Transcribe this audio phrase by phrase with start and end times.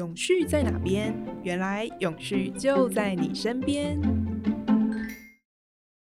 [0.00, 1.14] 永续在哪边？
[1.42, 4.00] 原来永续就在你身边。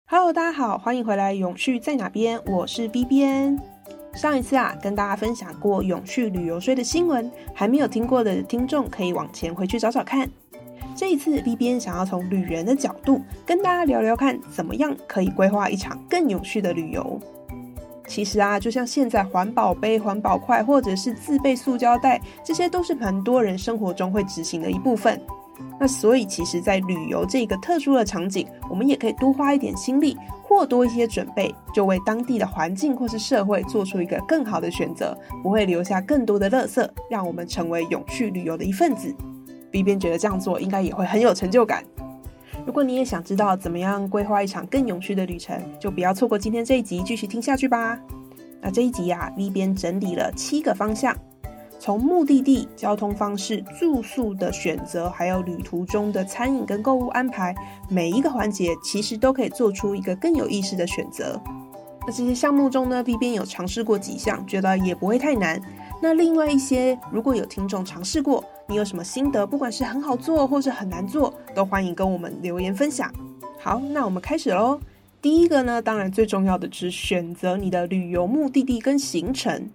[0.07, 1.33] Hello，大家好，欢迎回来。
[1.33, 2.39] 永续在哪边？
[2.45, 3.59] 我是 B B N。
[4.13, 10.29] 上一次啊，跟大家分享过永续旅游税的新闻，还没有听过的听众可以往前回去找找看。
[10.95, 17.19] 这一次 B B N 想要从旅人的角度跟大家聊聊看，怎么样可以规划一场更永续的旅游。
[18.11, 25.23] 其实啊，就像现在环保杯、环保筷，或者是自备塑胶袋，这些都是很多人生活中会执行的一部分。
[25.79, 39.15] 那所以，其实，在旅游这个特殊的场景，我们也可以多花一点心力，或多一些准备，就为当地的环境或是社会做出一个更好的选择，不会留下更多的垃圾，让我们成为永续旅游的一份子。
[39.71, 41.85] B 边觉得这样做应该也会很有成就感。
[42.67, 47.99] 如果你也想知道怎么样规划一场更永续的旅程，就不要错过今天这一集，继续听下去吧。
[48.61, 51.17] 那这一集呀，V 边整理了七个方向，
[51.79, 57.55] 从目的地、交通方式、住宿的选择，还有旅途中的餐饮跟购物安排，
[57.89, 61.41] 每一个环节其实都可以做出一个更有意识的选择。
[62.07, 65.61] 那这些项目中呢，V 边有尝试过几项，觉得也不会太难。
[66.03, 69.45] 那另外一些，如果有听众尝试过，你有什么心得？
[69.45, 73.13] 不管是很好做或是很难做，都欢迎跟我们留言分享。
[73.59, 74.79] 好，那我们开始喽。
[75.21, 79.69] 第一个呢，当然最重要的是选择你的旅游目的地跟行程。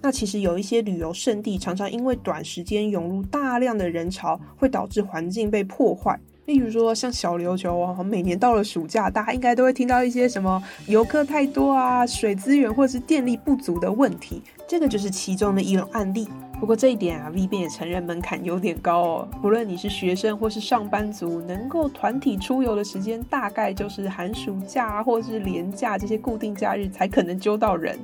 [0.00, 6.16] 那其实有一些旅游胜地，常常因为短时间涌入大量的人潮，会导致环境被破坏。
[6.46, 16.28] 例如说，像小琉球啊，每年到了暑假，大家应该都会听到一些什么游客太多啊、水资源或是电力不足的问题，这个就是其中的一种案例。
[16.62, 19.28] 不过这一点啊，V 边也承认门槛有点高哦。
[19.42, 27.98] 不论你是学生或是上班族，能够团体出游的时间，大概就是寒暑假或是年假这些固定假日才可能揪到人。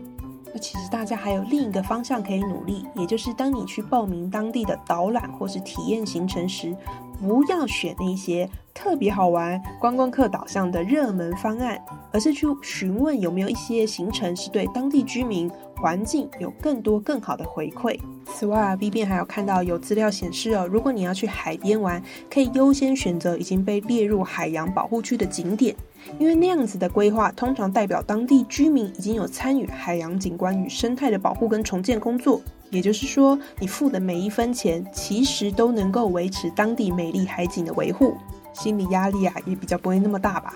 [0.53, 6.77] 那其实大家还有另一个方向可以努力，也就是当你去报名当地的导览或是体验行程时。
[7.21, 8.49] 不要选那些
[8.79, 11.77] 特别好玩、观光客导向的热门方案，
[12.13, 17.99] 而是去询问有没有一些行程是对当地居民、环境有更多更好的回馈。
[18.33, 22.01] 此外，B 边还有看到有资料显示哦，如果你要去海边玩，
[22.31, 25.75] 可以优先选择已经被列入海洋保护区的景点，
[26.17, 32.41] 因为那样子的规划通常代表当地居民已经有参与海洋景观与生态的保护跟重建工作。
[32.71, 38.15] 也就是说，你付的每一分钱，其实都能够维持当地美丽海景的维护，
[38.59, 40.55] 心理压力啊也比较不会那么大吧。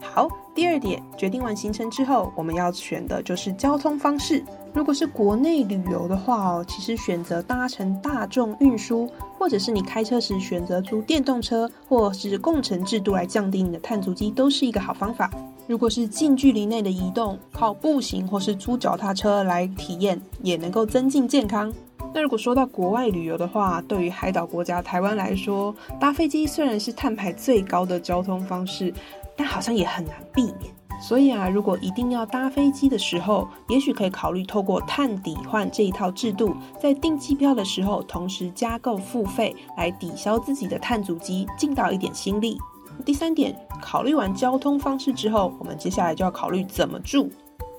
[0.00, 4.44] 好，第二点，决定完行程之后，我们要选的就是交通方式。
[4.74, 9.08] 如果是国内旅游的话哦，其实选择搭乘大众运输，
[9.38, 15.30] 或者是你开车时选择租电动车，或是共乘制度来降低你的碳足迹，都是一个好方法。
[15.66, 21.72] 如果是近距离内的移动，靠步行或是租脚踏车来体验，也能够增进健康。
[22.14, 28.92] 那如果说到国外旅游的话，对于海岛国家台湾来说，搭飞机虽然是碳排最高的交通方式，
[29.36, 30.74] 但好像也很难避免。
[31.00, 42.56] 所以啊，如果一定要搭飞机的时候，也许可以考虑透过碳抵换这一套制度，在订机票的时候同时加购付费，来抵消自己的碳足迹，尽到一点心力。
[43.04, 47.28] 第三点，考虑完交通方式之后，我们接下来就要考虑怎么住。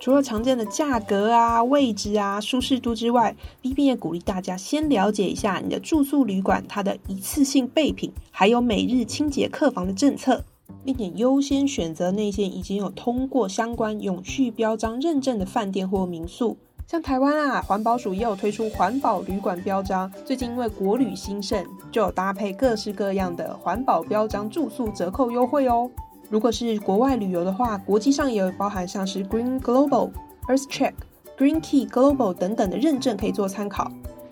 [0.04, 10.44] 除了常见的价格啊、位置啊、舒适度之外，B B 也鼓励大家先了解一下你的住宿旅馆它的一次性备品，还有每日清洁客房的政策，
[10.84, 16.58] 并且优先选择那些已经有通过相关永续标章认证的饭店或民宿。
[16.86, 20.12] 像台湾啊，环保署也有推出环保旅馆标章。
[20.22, 25.90] 最近因为国旅兴盛，就有搭配各式各样的环保标章住宿折扣优惠哦。
[26.34, 30.10] 如果是国外旅游的话，国际上也有包含像是 Green Global、
[30.48, 30.92] Earth Check、
[31.38, 33.88] Green Key Global 等等的认证可以做参考。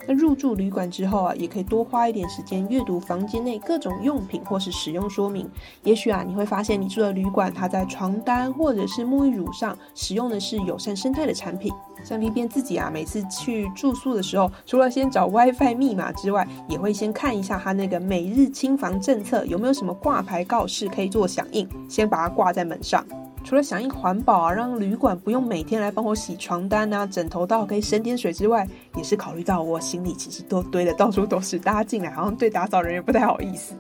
[0.07, 5.49] 那入住旅馆之后啊，也可以多花一点时间阅读房间内各种用品或是使用说明。
[5.85, 11.73] 也许啊，你会发现你住的旅馆，它在床单或者是沐浴乳上使用的是友善生态的产品。
[12.05, 23.06] 像 V 边自己啊，每次去住宿的时候，除了先找 WiFi 密码之外，也会先看一下它那个每日清房政策有没有什么挂牌告示可以做响应，先把它挂在门上。
[23.44, 28.67] 除了响应环保啊，让旅馆不用每天来帮我洗床单啊、枕头套可以省点水之外，
[28.97, 33.75] 也是考虑到我行李其实都堆的到处都是，大家进来好像对打扫人员不太好意思。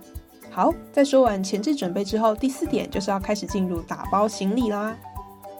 [0.50, 4.94] 好，在说完前置准备之后，第四点就是要开始进入打包行李啦。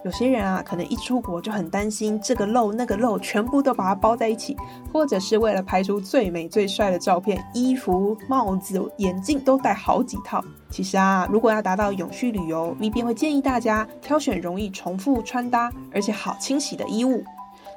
[0.03, 4.55] 有些人啊，可能一出国就很担心这个漏那个漏，全部都把它包在一起，
[4.91, 10.43] 或者是为了拍出最美最帅的照片，衣服、帽子、眼镜都带好几套。
[10.69, 17.23] 其实啊，如果要达到永续旅游，V 边会建议大家挑选容易重复穿搭，而且好清洗的衣物。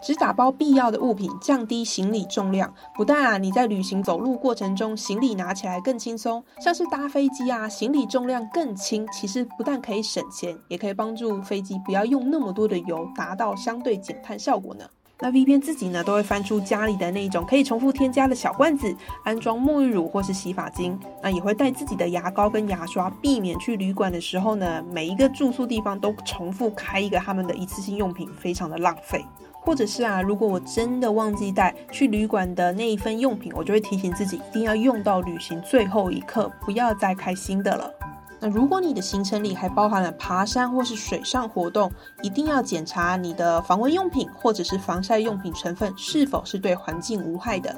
[0.02, 2.72] 只打包必要的物品，降低行李重量。
[2.94, 9.06] 不但啊，你在旅行走路过程中行李拿起来更轻松，像是搭飞机啊，行李重量更轻。
[9.12, 14.84] 其实不但可以省钱，也可以帮助飞机不要用那么多的油，达到相对减碳效果呢。
[15.18, 18.94] 那 V 边自己呢，都会翻出家里的那种可以重复添加的小罐子，
[19.24, 20.98] 安装沐浴乳或是洗发精。
[21.22, 29.24] 那也会带自己的牙膏跟牙刷，避免去旅馆的时候呢，每一个住宿地方都重复开一个他们的一次性用品，非常的浪费。
[29.66, 37.92] 或者是啊，如果我真的忘记带去旅馆的那一份用品，我就会提醒自己一定要用到旅行最后一刻，不要再开新的了。
[38.38, 41.90] 那如果你的行程里还包含了爬山或是水上活动，
[42.22, 47.74] 一定要检查你的防蚊用品或者是防晒用品成分是否是对环境无害的。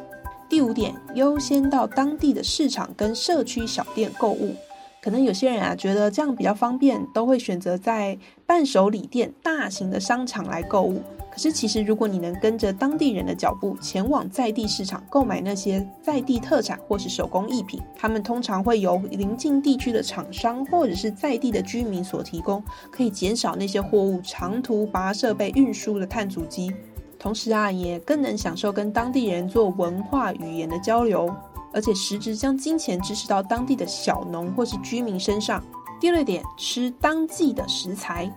[0.46, 4.54] 第五点，优先到当地的市场跟社区小店购物。
[5.00, 11.00] 可能有些人啊觉得这样比较方便，都会选择在伴手礼店、大型的商场来购物。
[11.30, 22.60] 可是其实，如果你能跟着当地人的脚步前往在地市场购买那些在地特产或是手工艺品，他们通常会由邻近地区的厂商或者是在地的居民所提供，
[22.90, 26.74] 可以减少那些货物长途跋涉被运输的碳足迹。
[27.20, 31.32] 同时啊，也更能享受跟当地人做文化语言的交流。
[31.72, 35.62] 而且实质将金钱支持到当地的小农或是居民身上。
[36.00, 38.32] 第二点，吃当季的食材，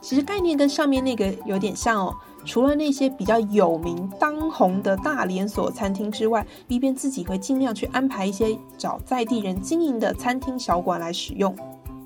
[0.00, 2.14] 其实概念跟上面那个有点像哦。
[2.44, 11.52] 除了那些比较有名当红的大连锁餐厅之外，B 边自己会尽量去安排一些找在地人经营的餐厅小馆来使用。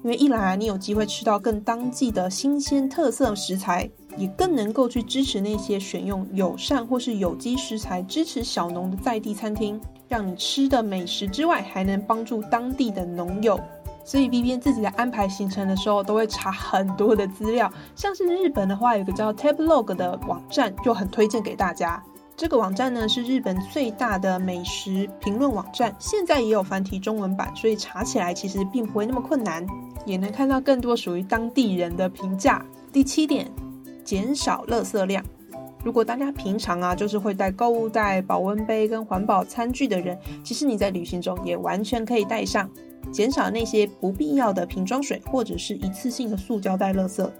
[0.02, 9.80] 因为一来你有机会吃到更当季的新鲜特色食材，也更能够去支持那些选用友善或是有机食材、支持小农的在地餐厅。
[10.08, 13.60] 让你吃的美食之外，还能帮助当地的农友。
[14.02, 17.70] 所以 B B 自己在安排行程的时候，都会查很多的资料。
[17.94, 22.02] 像是日本的话，有个叫 Tablog 的网站，就很推荐给大家。
[22.40, 29.66] 这个网站呢是日本最大的美食评论网站，现在也有繁体中文版，所以查起来其实并不会那么困难，
[30.06, 32.64] 也能看到更多属于当地人的评价。
[32.90, 33.46] 第七点，
[34.04, 35.22] 减少垃圾量。
[35.84, 42.66] 如果大家平常啊，就是会带购物袋、保温杯跟环保餐具的人，其实你在旅行中也完全可以带上，
[43.12, 47.30] 减少那些不必要的瓶装水或者是一次性的塑胶袋垃圾。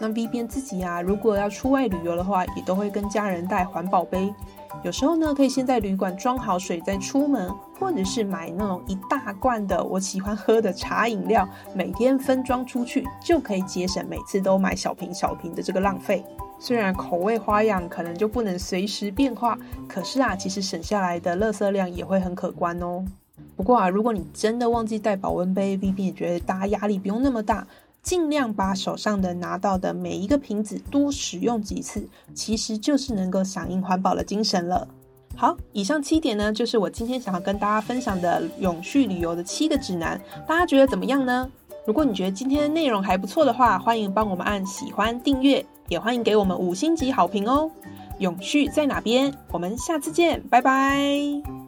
[0.00, 4.32] 那 B 边自己啊，如果要出外旅游的话，也都会跟家人带环保杯。
[4.82, 16.24] 有时候呢，可以先在旅馆装好水再出门，或者是买那种一大罐的我喜欢喝的茶饮料，每天分装出去，就可以节省每次都买小瓶小瓶的这个浪费。
[16.58, 23.04] 虽然口味花样可能就不能随时变化，可是啊，其实省下来的垃圾量也会很可观哦。
[23.56, 27.66] 不过啊，如果你真的忘记带保温杯，B B 也觉得大家压力不用那么大，
[28.02, 34.86] 尽量把手上的拿到的每一个瓶子多使用几次，其实就是能够响应环保的精神了。
[35.36, 41.50] 好，以上七点呢，就是我今天想要跟大家分享的永续旅游的七个指南，大家觉得怎么样呢？
[41.86, 45.64] 如果你觉得今天的内容还不错的话，欢迎帮我们按喜欢、订阅。
[45.88, 47.68] 也欢迎给我们五星级好评哦！
[48.20, 49.34] 永续在哪边？
[49.50, 51.59] 我们下次见，拜拜。